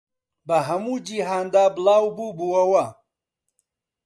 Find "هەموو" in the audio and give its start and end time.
0.67-1.03